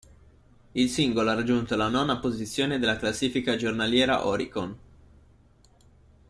Il 0.73 0.89
singolo 0.89 1.29
ha 1.29 1.35
raggiunto 1.35 1.75
la 1.75 1.87
nona 1.87 2.17
posizione 2.17 2.79
della 2.79 2.97
classifica 2.97 3.55
giornaliera 3.55 4.25
Oricon. 4.25 4.75